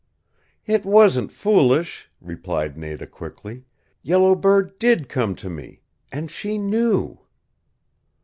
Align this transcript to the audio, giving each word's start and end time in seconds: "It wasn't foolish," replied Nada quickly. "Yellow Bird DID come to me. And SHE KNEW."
"It 0.65 0.83
wasn't 0.83 1.31
foolish," 1.31 2.09
replied 2.19 2.75
Nada 2.75 3.05
quickly. 3.05 3.65
"Yellow 4.01 4.33
Bird 4.33 4.79
DID 4.79 5.07
come 5.07 5.35
to 5.35 5.47
me. 5.47 5.81
And 6.11 6.31
SHE 6.31 6.57
KNEW." 6.57 7.19